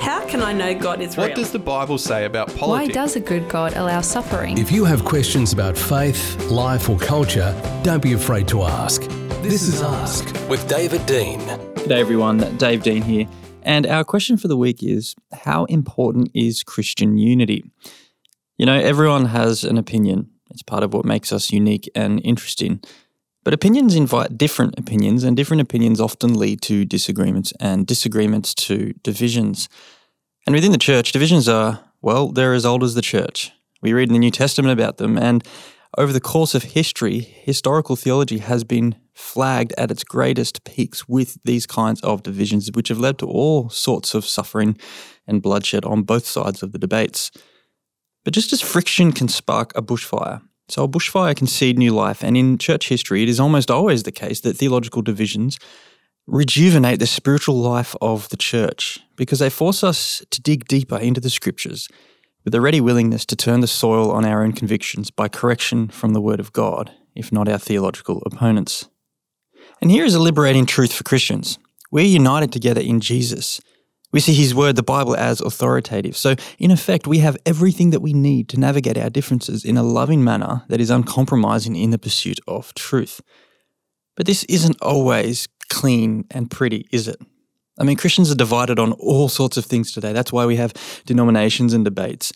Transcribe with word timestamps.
How 0.00 0.26
can 0.26 0.42
I 0.42 0.52
know 0.52 0.74
God 0.74 1.00
is 1.00 1.16
real? 1.16 1.28
What 1.28 1.36
does 1.36 1.52
the 1.52 1.58
Bible 1.58 1.96
say 1.98 2.24
about 2.24 2.48
politics? 2.48 2.66
Why 2.66 2.86
does 2.88 3.14
a 3.14 3.20
good 3.20 3.48
God 3.48 3.72
allow 3.74 4.00
suffering? 4.00 4.58
If 4.58 4.72
you 4.72 4.84
have 4.84 5.04
questions 5.04 5.52
about 5.52 5.76
faith, 5.78 6.40
life, 6.50 6.88
or 6.88 6.98
culture, 6.98 7.54
don't 7.84 8.02
be 8.02 8.12
afraid 8.12 8.48
to 8.48 8.62
ask. 8.62 9.02
This 9.42 9.62
is 9.62 9.82
Ask 9.82 10.24
with 10.48 10.66
David 10.68 11.06
Dean. 11.06 11.38
G'day 11.40 11.98
everyone, 11.98 12.56
Dave 12.56 12.82
Dean 12.82 13.02
here. 13.02 13.28
And 13.62 13.86
our 13.86 14.02
question 14.02 14.36
for 14.36 14.48
the 14.48 14.56
week 14.56 14.82
is 14.82 15.14
How 15.32 15.64
important 15.66 16.30
is 16.34 16.64
Christian 16.64 17.16
unity? 17.16 17.64
You 18.58 18.66
know, 18.66 18.78
everyone 18.78 19.26
has 19.26 19.62
an 19.62 19.78
opinion. 19.78 20.30
It's 20.50 20.62
part 20.62 20.82
of 20.82 20.94
what 20.94 21.04
makes 21.04 21.32
us 21.32 21.52
unique 21.52 21.88
and 21.94 22.20
interesting. 22.24 22.80
But 23.46 23.54
opinions 23.54 23.94
invite 23.94 24.36
different 24.36 24.76
opinions, 24.76 25.22
and 25.22 25.36
different 25.36 25.60
opinions 25.60 26.00
often 26.00 26.34
lead 26.34 26.60
to 26.62 26.84
disagreements, 26.84 27.52
and 27.60 27.86
disagreements 27.86 28.52
to 28.54 28.92
divisions. 29.04 29.68
And 30.48 30.52
within 30.52 30.72
the 30.72 30.78
church, 30.78 31.12
divisions 31.12 31.48
are, 31.48 31.78
well, 32.02 32.32
they're 32.32 32.54
as 32.54 32.66
old 32.66 32.82
as 32.82 32.96
the 32.96 33.02
church. 33.02 33.52
We 33.80 33.92
read 33.92 34.08
in 34.08 34.14
the 34.14 34.18
New 34.18 34.32
Testament 34.32 34.72
about 34.72 34.96
them, 34.96 35.16
and 35.16 35.46
over 35.96 36.12
the 36.12 36.20
course 36.20 36.56
of 36.56 36.64
history, 36.64 37.20
historical 37.20 37.94
theology 37.94 38.38
has 38.38 38.64
been 38.64 38.96
flagged 39.14 39.72
at 39.78 39.92
its 39.92 40.02
greatest 40.02 40.64
peaks 40.64 41.08
with 41.08 41.38
these 41.44 41.66
kinds 41.66 42.00
of 42.00 42.24
divisions, 42.24 42.68
which 42.74 42.88
have 42.88 42.98
led 42.98 43.16
to 43.18 43.28
all 43.28 43.68
sorts 43.68 44.12
of 44.12 44.26
suffering 44.26 44.76
and 45.24 45.40
bloodshed 45.40 45.84
on 45.84 46.02
both 46.02 46.26
sides 46.26 46.64
of 46.64 46.72
the 46.72 46.80
debates. 46.80 47.30
But 48.24 48.34
just 48.34 48.52
as 48.52 48.60
friction 48.60 49.12
can 49.12 49.28
spark 49.28 49.70
a 49.76 49.82
bushfire, 49.82 50.42
so 50.68 50.84
a 50.84 50.88
bushfire 50.88 51.36
can 51.36 51.46
seed 51.46 51.78
new 51.78 51.92
life, 51.92 52.24
and 52.24 52.36
in 52.36 52.58
church 52.58 52.88
history, 52.88 53.22
it 53.22 53.28
is 53.28 53.40
almost 53.40 53.70
always 53.70 54.02
the 54.02 54.12
case 54.12 54.40
that 54.40 54.56
theological 54.56 55.02
divisions 55.02 55.58
rejuvenate 56.26 56.98
the 56.98 57.06
spiritual 57.06 57.56
life 57.56 57.94
of 58.00 58.28
the 58.30 58.36
church 58.36 58.98
because 59.14 59.38
they 59.38 59.50
force 59.50 59.84
us 59.84 60.24
to 60.30 60.42
dig 60.42 60.66
deeper 60.66 60.98
into 60.98 61.20
the 61.20 61.30
scriptures 61.30 61.88
with 62.44 62.54
a 62.54 62.60
ready 62.60 62.80
willingness 62.80 63.24
to 63.26 63.36
turn 63.36 63.60
the 63.60 63.66
soil 63.66 64.10
on 64.10 64.24
our 64.24 64.42
own 64.42 64.52
convictions 64.52 65.10
by 65.10 65.28
correction 65.28 65.88
from 65.88 66.12
the 66.12 66.20
Word 66.20 66.40
of 66.40 66.52
God, 66.52 66.92
if 67.14 67.32
not 67.32 67.48
our 67.48 67.58
theological 67.58 68.22
opponents. 68.26 68.88
And 69.80 69.90
here 69.90 70.04
is 70.04 70.14
a 70.14 70.20
liberating 70.20 70.66
truth 70.66 70.92
for 70.92 71.04
Christians. 71.04 71.58
We're 71.90 72.06
united 72.06 72.52
together 72.52 72.80
in 72.80 73.00
Jesus. 73.00 73.60
We 74.16 74.20
see 74.20 74.32
His 74.32 74.54
Word, 74.54 74.76
the 74.76 74.82
Bible, 74.82 75.14
as 75.14 75.42
authoritative. 75.42 76.16
So, 76.16 76.36
in 76.58 76.70
effect, 76.70 77.06
we 77.06 77.18
have 77.18 77.36
everything 77.44 77.90
that 77.90 78.00
we 78.00 78.14
need 78.14 78.48
to 78.48 78.58
navigate 78.58 78.96
our 78.96 79.10
differences 79.10 79.62
in 79.62 79.76
a 79.76 79.82
loving 79.82 80.24
manner 80.24 80.62
that 80.68 80.80
is 80.80 80.88
uncompromising 80.88 81.76
in 81.76 81.90
the 81.90 81.98
pursuit 81.98 82.40
of 82.48 82.72
truth. 82.72 83.20
But 84.16 84.24
this 84.24 84.42
isn't 84.44 84.80
always 84.80 85.48
clean 85.68 86.24
and 86.30 86.50
pretty, 86.50 86.86
is 86.90 87.08
it? 87.08 87.20
I 87.78 87.84
mean, 87.84 87.98
Christians 87.98 88.30
are 88.30 88.34
divided 88.34 88.78
on 88.78 88.92
all 88.92 89.28
sorts 89.28 89.58
of 89.58 89.66
things 89.66 89.92
today. 89.92 90.14
That's 90.14 90.32
why 90.32 90.46
we 90.46 90.56
have 90.56 90.72
denominations 91.04 91.74
and 91.74 91.84
debates. 91.84 92.32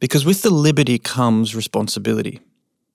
Because 0.00 0.24
with 0.24 0.42
the 0.42 0.50
liberty 0.50 0.98
comes 0.98 1.54
responsibility. 1.54 2.40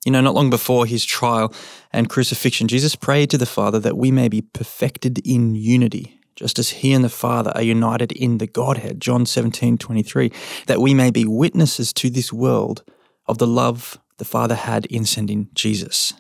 You 0.06 0.12
know, 0.12 0.20
not 0.20 0.36
long 0.36 0.50
before 0.50 0.86
his 0.86 1.06
trial 1.06 1.54
and 1.94 2.10
crucifixion, 2.10 2.68
Jesus 2.68 2.98
prayed 2.98 3.30
to 3.30 3.38
the 3.38 3.46
Father 3.46 3.80
that 3.80 3.96
we 3.96 4.12
may 4.12 4.28
be 4.28 4.42
perfected 4.42 5.26
in 5.26 5.56
unity, 5.56 6.20
just 6.36 6.60
as 6.60 6.70
he 6.70 6.94
and 6.94 7.04
the 7.04 7.10
Father 7.10 7.52
are 7.56 7.62
united 7.62 8.12
in 8.12 8.38
the 8.38 8.48
Godhead, 8.48 9.00
John 9.00 9.26
17, 9.26 9.78
23, 9.78 10.32
that 10.68 10.82
we 10.82 10.94
may 10.94 11.12
be 11.12 11.26
witnesses 11.26 11.94
to 11.94 12.10
this 12.10 12.34
world 12.34 12.84
of 13.28 13.38
the 13.38 13.48
love 13.48 14.00
the 14.18 14.26
Father 14.26 14.56
had 14.56 14.86
in 14.88 15.06
sending 15.06 15.50
Jesus. 15.54 16.14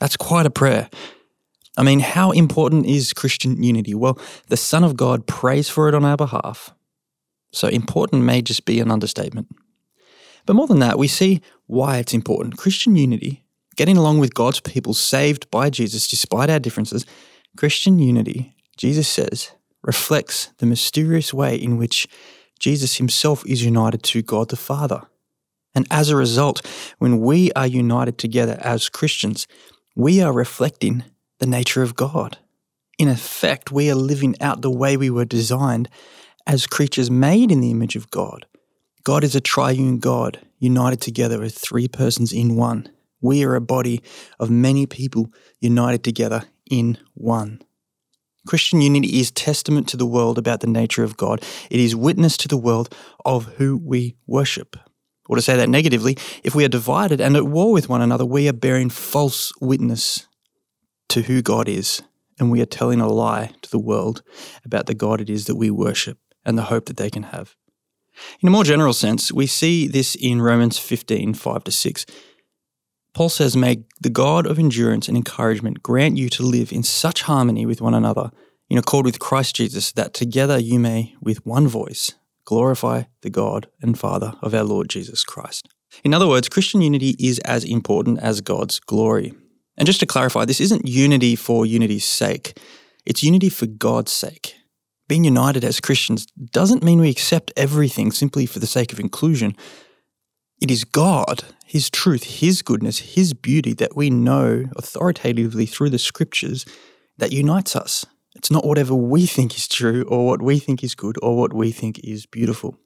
That's 0.00 0.16
quite 0.16 0.46
a 0.46 0.50
prayer. 0.50 0.88
I 1.76 1.82
mean, 1.82 2.00
how 2.00 2.30
important 2.30 2.86
is 2.86 3.12
Christian 3.12 3.62
unity? 3.62 3.94
Well, 3.94 4.18
the 4.48 4.56
Son 4.56 4.84
of 4.84 4.96
God 4.96 5.26
prays 5.26 5.68
for 5.68 5.88
it 5.88 5.94
on 5.94 6.04
our 6.04 6.16
behalf. 6.16 6.72
So 7.52 7.68
important 7.68 8.24
may 8.24 8.42
just 8.42 8.64
be 8.64 8.80
an 8.80 8.90
understatement. 8.90 9.48
But 10.46 10.56
more 10.56 10.66
than 10.66 10.80
that, 10.80 10.98
we 10.98 11.08
see 11.08 11.40
why 11.66 11.98
it's 11.98 12.14
important. 12.14 12.58
Christian 12.58 12.96
unity, 12.96 13.44
getting 13.76 13.96
along 13.96 14.18
with 14.18 14.34
God's 14.34 14.60
people 14.60 14.94
saved 14.94 15.50
by 15.50 15.70
Jesus 15.70 16.06
despite 16.06 16.50
our 16.50 16.58
differences, 16.58 17.06
Christian 17.56 17.98
unity, 17.98 18.54
Jesus 18.76 19.08
says, 19.08 19.52
reflects 19.82 20.50
the 20.58 20.66
mysterious 20.66 21.32
way 21.32 21.56
in 21.56 21.76
which 21.76 22.06
Jesus 22.58 22.96
himself 22.96 23.44
is 23.46 23.64
united 23.64 24.02
to 24.04 24.22
God 24.22 24.48
the 24.48 24.56
Father. 24.56 25.02
And 25.74 25.86
as 25.90 26.08
a 26.08 26.16
result, 26.16 26.64
when 26.98 27.20
we 27.20 27.52
are 27.52 27.66
united 27.66 28.16
together 28.16 28.58
as 28.60 28.88
Christians, 28.88 29.46
we 29.96 30.22
are 30.22 30.32
reflecting 30.32 31.04
the 31.40 31.46
nature 31.46 31.82
of 31.82 31.96
God. 31.96 32.38
In 32.98 33.08
effect, 33.08 33.72
we 33.72 33.90
are 33.90 33.96
living 33.96 34.40
out 34.40 34.62
the 34.62 34.70
way 34.70 34.96
we 34.96 35.10
were 35.10 35.24
designed 35.24 35.88
as 36.46 36.66
creatures 36.66 37.10
made 37.10 37.50
in 37.50 37.60
the 37.60 37.70
image 37.70 37.96
of 37.96 38.10
God. 38.10 38.46
God 39.02 39.24
is 39.24 39.34
a 39.34 39.40
triune 39.40 39.98
God, 39.98 40.38
united 40.58 41.00
together 41.00 41.42
as 41.42 41.54
three 41.54 41.88
persons 41.88 42.32
in 42.32 42.56
one. 42.56 42.88
We 43.20 43.44
are 43.44 43.54
a 43.54 43.60
body 43.60 44.02
of 44.38 44.48
many 44.48 44.86
people 44.86 45.32
united 45.60 46.04
together 46.04 46.44
in 46.70 46.98
one. 47.14 47.60
Christian 48.46 48.80
unity 48.80 49.18
is 49.20 49.30
testament 49.30 49.88
to 49.88 49.96
the 49.96 50.06
world 50.06 50.38
about 50.38 50.60
the 50.60 50.66
nature 50.66 51.02
of 51.02 51.16
God. 51.16 51.42
It 51.70 51.80
is 51.80 51.96
witness 51.96 52.36
to 52.38 52.48
the 52.48 52.56
world 52.56 52.94
of 53.24 53.46
who 53.56 53.76
we 53.76 54.16
worship. 54.26 54.76
Or 55.28 55.36
to 55.36 55.42
say 55.42 55.56
that 55.56 55.70
negatively, 55.70 56.18
if 56.42 56.54
we 56.54 56.64
are 56.64 56.68
divided 56.68 57.20
and 57.20 57.36
at 57.36 57.46
war 57.46 57.72
with 57.72 57.88
one 57.88 58.02
another, 58.02 58.26
we 58.26 58.48
are 58.48 58.52
bearing 58.52 58.90
false 58.90 59.52
witness 59.60 60.28
to 61.08 61.22
who 61.22 61.40
God 61.40 61.68
is, 61.68 62.02
and 62.38 62.50
we 62.50 62.60
are 62.60 62.66
telling 62.66 63.00
a 63.00 63.08
lie 63.08 63.52
to 63.62 63.70
the 63.70 63.78
world 63.78 64.22
about 64.64 64.86
the 64.86 64.94
God 64.94 65.20
it 65.20 65.30
is 65.30 65.46
that 65.46 65.56
we 65.56 65.70
worship 65.70 66.18
and 66.44 66.58
the 66.58 66.64
hope 66.64 66.86
that 66.86 66.98
they 66.98 67.08
can 67.08 67.24
have. 67.24 67.56
In 68.40 68.48
a 68.48 68.52
more 68.52 68.64
general 68.64 68.92
sense, 68.92 69.32
we 69.32 69.46
see 69.46 69.86
this 69.86 70.14
in 70.14 70.42
Romans 70.42 70.78
15 70.78 71.34
5 71.34 71.64
to 71.64 71.72
6. 71.72 72.06
Paul 73.14 73.28
says, 73.28 73.56
May 73.56 73.84
the 74.00 74.10
God 74.10 74.46
of 74.46 74.58
endurance 74.58 75.06
and 75.06 75.16
encouragement 75.16 75.82
grant 75.82 76.16
you 76.16 76.28
to 76.30 76.42
live 76.42 76.72
in 76.72 76.82
such 76.82 77.22
harmony 77.22 77.64
with 77.64 77.80
one 77.80 77.94
another, 77.94 78.30
in 78.68 78.76
accord 78.76 79.06
with 79.06 79.20
Christ 79.20 79.56
Jesus, 79.56 79.92
that 79.92 80.12
together 80.12 80.58
you 80.58 80.80
may, 80.80 81.14
with 81.20 81.46
one 81.46 81.68
voice, 81.68 82.12
glorify 82.44 83.04
the 83.22 83.30
God 83.30 83.68
and 83.80 83.98
Father 83.98 84.34
of 84.42 84.52
our 84.52 84.64
Lord 84.64 84.88
Jesus 84.88 85.22
Christ. 85.22 85.68
In 86.02 86.12
other 86.12 86.26
words, 86.26 86.48
Christian 86.48 86.82
unity 86.82 87.14
is 87.20 87.38
as 87.40 87.62
important 87.62 88.18
as 88.18 88.40
God's 88.40 88.80
glory. 88.80 89.32
And 89.76 89.86
just 89.86 90.00
to 90.00 90.06
clarify, 90.06 90.44
this 90.44 90.60
isn't 90.60 90.88
unity 90.88 91.36
for 91.36 91.64
unity's 91.64 92.04
sake, 92.04 92.58
it's 93.06 93.22
unity 93.22 93.48
for 93.48 93.66
God's 93.66 94.12
sake. 94.12 94.54
Being 95.06 95.24
united 95.24 95.64
as 95.64 95.80
Christians 95.80 96.26
doesn't 96.50 96.82
mean 96.82 97.00
we 97.00 97.10
accept 97.10 97.52
everything 97.56 98.10
simply 98.10 98.46
for 98.46 98.58
the 98.58 98.66
sake 98.66 98.92
of 98.92 98.98
inclusion. 98.98 99.54
It 100.60 100.70
is 100.70 100.84
God, 100.84 101.44
His 101.66 101.90
truth, 101.90 102.40
His 102.40 102.62
goodness, 102.62 103.14
His 103.14 103.34
beauty 103.34 103.74
that 103.74 103.96
we 103.96 104.10
know 104.10 104.66
authoritatively 104.76 105.66
through 105.66 105.90
the 105.90 105.98
scriptures 105.98 106.64
that 107.18 107.32
unites 107.32 107.76
us. 107.76 108.06
It's 108.34 108.50
not 108.50 108.66
whatever 108.66 108.94
we 108.94 109.26
think 109.26 109.56
is 109.56 109.68
true 109.68 110.04
or 110.08 110.26
what 110.26 110.42
we 110.42 110.58
think 110.58 110.82
is 110.82 110.94
good 110.94 111.16
or 111.22 111.36
what 111.36 111.52
we 111.52 111.70
think 111.70 111.98
is 112.00 112.26
beautiful. 112.26 112.78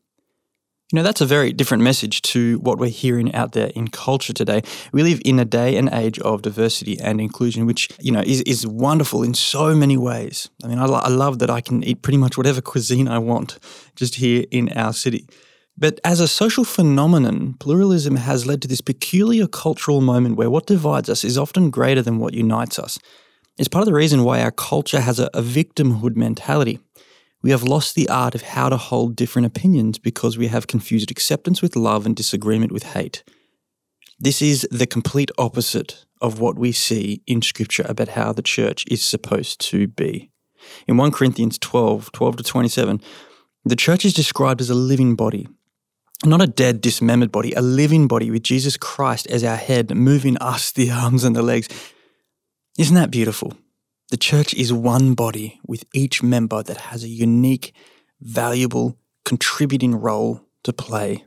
You 0.90 0.96
know, 0.96 1.02
that's 1.02 1.20
a 1.20 1.26
very 1.26 1.52
different 1.52 1.82
message 1.82 2.22
to 2.22 2.58
what 2.60 2.78
we're 2.78 2.88
hearing 2.88 3.34
out 3.34 3.52
there 3.52 3.66
in 3.74 3.88
culture 3.88 4.32
today. 4.32 4.62
We 4.90 5.02
live 5.02 5.20
in 5.22 5.38
a 5.38 5.44
day 5.44 5.76
and 5.76 5.90
age 5.92 6.18
of 6.20 6.40
diversity 6.40 6.98
and 6.98 7.20
inclusion, 7.20 7.66
which, 7.66 7.90
you 8.00 8.10
know, 8.10 8.22
is, 8.22 8.40
is 8.42 8.66
wonderful 8.66 9.22
in 9.22 9.34
so 9.34 9.74
many 9.74 9.98
ways. 9.98 10.48
I 10.64 10.68
mean, 10.68 10.78
I, 10.78 10.86
lo- 10.86 11.02
I 11.02 11.08
love 11.08 11.40
that 11.40 11.50
I 11.50 11.60
can 11.60 11.84
eat 11.84 12.00
pretty 12.00 12.16
much 12.16 12.38
whatever 12.38 12.62
cuisine 12.62 13.06
I 13.06 13.18
want 13.18 13.58
just 13.96 14.14
here 14.14 14.46
in 14.50 14.70
our 14.70 14.94
city. 14.94 15.26
But 15.80 16.00
as 16.02 16.18
a 16.18 16.26
social 16.26 16.64
phenomenon, 16.64 17.54
pluralism 17.60 18.16
has 18.16 18.46
led 18.46 18.60
to 18.62 18.68
this 18.68 18.80
peculiar 18.80 19.46
cultural 19.46 20.00
moment 20.00 20.34
where 20.34 20.50
what 20.50 20.66
divides 20.66 21.08
us 21.08 21.22
is 21.22 21.38
often 21.38 21.70
greater 21.70 22.02
than 22.02 22.18
what 22.18 22.34
unites 22.34 22.80
us. 22.80 22.98
It's 23.58 23.68
part 23.68 23.82
of 23.82 23.86
the 23.86 23.94
reason 23.94 24.24
why 24.24 24.42
our 24.42 24.50
culture 24.50 25.00
has 25.00 25.20
a, 25.20 25.30
a 25.34 25.40
victimhood 25.40 26.16
mentality. 26.16 26.80
We 27.42 27.52
have 27.52 27.62
lost 27.62 27.94
the 27.94 28.08
art 28.08 28.34
of 28.34 28.42
how 28.42 28.68
to 28.70 28.76
hold 28.76 29.14
different 29.14 29.46
opinions 29.46 29.98
because 29.98 30.36
we 30.36 30.48
have 30.48 30.66
confused 30.66 31.12
acceptance 31.12 31.62
with 31.62 31.76
love 31.76 32.06
and 32.06 32.16
disagreement 32.16 32.72
with 32.72 32.82
hate. 32.82 33.22
This 34.18 34.42
is 34.42 34.66
the 34.72 34.86
complete 34.86 35.30
opposite 35.38 36.06
of 36.20 36.40
what 36.40 36.58
we 36.58 36.72
see 36.72 37.22
in 37.28 37.40
Scripture 37.40 37.86
about 37.88 38.08
how 38.08 38.32
the 38.32 38.42
church 38.42 38.84
is 38.90 39.04
supposed 39.04 39.60
to 39.70 39.86
be. 39.86 40.32
In 40.88 40.96
1 40.96 41.12
Corinthians 41.12 41.56
12 41.56 42.10
12 42.10 42.36
to 42.38 42.42
27, 42.42 43.00
the 43.64 43.76
church 43.76 44.04
is 44.04 44.12
described 44.12 44.60
as 44.60 44.70
a 44.70 44.74
living 44.74 45.14
body, 45.14 45.46
not 46.24 46.42
a 46.42 46.46
dead, 46.46 46.80
dismembered 46.80 47.30
body, 47.30 47.52
a 47.52 47.62
living 47.62 48.08
body 48.08 48.30
with 48.30 48.42
Jesus 48.42 48.76
Christ 48.76 49.26
as 49.28 49.44
our 49.44 49.56
head, 49.56 49.94
moving 49.94 50.36
us 50.38 50.72
the 50.72 50.90
arms 50.90 51.24
and 51.24 51.36
the 51.36 51.42
legs. 51.42 51.68
Isn't 52.78 52.96
that 52.96 53.10
beautiful? 53.10 53.54
The 54.10 54.16
church 54.16 54.54
is 54.54 54.72
one 54.72 55.14
body 55.14 55.60
with 55.66 55.84
each 55.92 56.22
member 56.22 56.62
that 56.62 56.78
has 56.78 57.04
a 57.04 57.08
unique, 57.08 57.74
valuable, 58.20 58.98
contributing 59.24 59.94
role 59.94 60.40
to 60.64 60.72
play. 60.72 61.24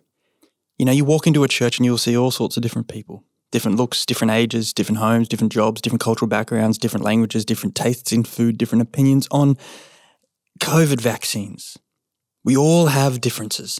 You 0.77 0.85
know, 0.85 0.91
you 0.91 1.05
walk 1.05 1.27
into 1.27 1.43
a 1.43 1.47
church 1.47 1.77
and 1.77 1.85
you'll 1.85 1.99
see 1.99 2.17
all 2.17 2.31
sorts 2.31 2.57
of 2.57 2.63
different 2.63 2.87
people 2.87 3.23
different 3.51 3.77
looks, 3.77 4.05
different 4.05 4.31
ages, 4.31 4.73
different 4.73 4.99
homes, 4.99 5.27
different 5.27 5.51
jobs, 5.51 5.81
different 5.81 6.01
cultural 6.01 6.29
backgrounds, 6.29 6.77
different 6.77 7.03
languages, 7.03 7.43
different 7.43 7.75
tastes 7.75 8.13
in 8.13 8.23
food, 8.23 8.57
different 8.57 8.81
opinions 8.81 9.27
on 9.29 9.57
COVID 10.61 11.01
vaccines. 11.01 11.77
We 12.43 12.55
all 12.55 12.87
have 12.87 13.19
differences. 13.19 13.79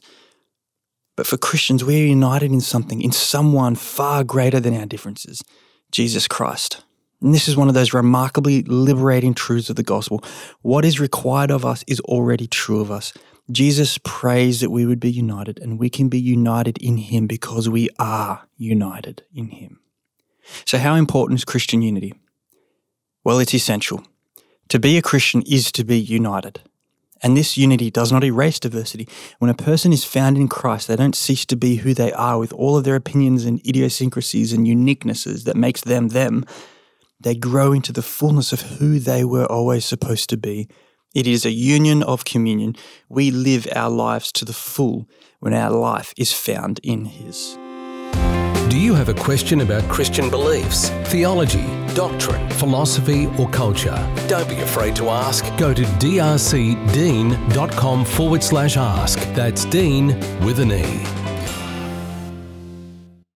But 1.21 1.27
for 1.27 1.38
Christians, 1.38 1.83
we're 1.83 2.07
united 2.07 2.51
in 2.51 2.62
something, 2.62 3.00
in 3.00 3.12
someone 3.12 3.75
far 3.75 4.23
greater 4.23 4.59
than 4.59 4.75
our 4.75 4.88
differences 4.88 5.44
Jesus 5.91 6.27
Christ. 6.27 6.83
And 7.21 7.31
this 7.31 7.47
is 7.47 7.56
one 7.56 7.68
of 7.68 7.75
those 7.75 7.94
remarkably 7.94 8.63
liberating 8.63 9.35
truths 9.35 9.69
of 9.69 9.75
the 9.75 9.83
gospel. 9.83 10.23
What 10.63 10.83
is 10.83 11.00
required 11.00 11.51
of 11.51 11.63
us 11.63 11.83
is 11.85 12.00
already 12.00 12.47
true 12.47 12.81
of 12.81 12.89
us. 12.89 13.13
Jesus 13.51 14.00
prays 14.03 14.62
that 14.62 14.71
we 14.71 14.88
would 14.88 15.00
be 15.00 15.12
united, 15.12 15.59
and 15.59 15.77
we 15.77 15.91
can 15.91 16.09
be 16.09 16.19
united 16.19 16.79
in 16.79 16.97
Him 16.97 17.27
because 17.27 17.69
we 17.69 17.88
are 18.00 18.47
united 18.57 19.24
in 19.31 19.50
Him. 19.50 19.79
So, 20.65 20.79
how 20.79 20.95
important 20.95 21.38
is 21.38 21.45
Christian 21.45 21.83
unity? 21.83 22.15
Well, 23.24 23.38
it's 23.38 23.53
essential. 23.53 24.03
To 24.69 24.79
be 24.79 24.97
a 24.97 25.03
Christian 25.03 25.44
is 25.44 25.71
to 25.74 25.83
be 25.83 26.00
united. 26.00 26.62
And 27.23 27.38
this 27.38 27.57
unity 27.57 27.91
does 27.91 28.12
not 28.12 28.23
erase 28.23 28.59
diversity. 28.59 29.07
When 29.39 29.51
a 29.51 29.56
person 29.56 29.94
is 29.94 30.03
found 30.03 30.38
in 30.38 30.47
Christ, 30.47 30.88
they 30.88 30.95
don't 30.95 31.15
cease 31.15 31.45
to 31.47 31.56
be 31.56 31.75
who 31.75 31.94
they 31.94 32.12
are 32.13 32.39
with 32.39 32.51
all 32.53 32.77
of 32.77 32.83
their 32.83 32.95
opinions 32.95 33.45
and 33.45 33.65
idiosyncrasies 33.65 34.53
and 34.53 34.65
uniquenesses 34.65 35.44
that 35.44 35.56
makes 35.56 35.81
them 35.81 36.09
them. 36.09 36.45
They 37.19 37.35
grow 37.35 37.71
into 37.71 37.94
the 37.94 38.01
fullness 38.01 38.51
of 38.51 38.62
who 38.62 38.97
they 38.97 39.23
were 39.23 39.45
always 39.45 39.85
supposed 39.85 40.29
to 40.31 40.38
be. 40.38 40.68
It 41.13 41.27
is 41.27 41.45
a 41.45 41.51
union 41.51 42.01
of 42.03 42.25
communion. 42.25 42.75
We 43.09 43.31
live 43.31 43.67
our 43.75 43.89
lives 43.89 44.31
to 44.33 44.45
the 44.45 44.53
full 44.53 45.07
when 45.39 45.53
our 45.53 45.69
life 45.69 46.13
is 46.17 46.33
found 46.33 46.79
in 46.81 47.06
His. 47.06 47.57
Do 48.71 48.79
you 48.79 48.94
have 48.94 49.09
a 49.09 49.13
question 49.13 49.59
about 49.59 49.83
Christian 49.89 50.29
beliefs, 50.29 50.88
theology, 51.12 51.65
doctrine, 51.94 52.50
philosophy, 52.51 53.27
or 53.38 53.50
culture? 53.50 53.97
Don't 54.29 54.47
be 54.47 54.62
afraid 54.62 54.95
to 54.95 55.09
ask. 55.09 55.44
Go 55.57 55.73
to 55.73 55.81
drcdean.com 55.83 56.45
forward 58.06 58.41
slash 58.41 58.77
ask. 58.77 59.19
That's 59.33 59.65
Dean 59.65 60.18
with 60.45 60.62
an 60.62 60.71
E. 60.71 61.20